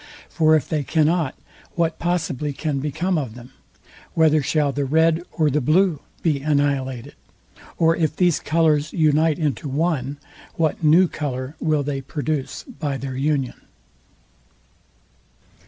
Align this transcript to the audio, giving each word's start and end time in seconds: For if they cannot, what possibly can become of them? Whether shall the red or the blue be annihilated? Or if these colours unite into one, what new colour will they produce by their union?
For 0.29 0.55
if 0.55 0.67
they 0.67 0.81
cannot, 0.83 1.37
what 1.75 1.99
possibly 1.99 2.53
can 2.53 2.79
become 2.79 3.19
of 3.19 3.35
them? 3.35 3.51
Whether 4.15 4.41
shall 4.41 4.71
the 4.71 4.83
red 4.83 5.21
or 5.31 5.51
the 5.51 5.61
blue 5.61 5.99
be 6.23 6.39
annihilated? 6.41 7.13
Or 7.77 7.95
if 7.95 8.15
these 8.15 8.39
colours 8.39 8.93
unite 8.93 9.37
into 9.37 9.69
one, 9.69 10.17
what 10.55 10.83
new 10.83 11.07
colour 11.07 11.55
will 11.59 11.83
they 11.83 12.01
produce 12.01 12.63
by 12.63 12.97
their 12.97 13.15
union? 13.15 13.61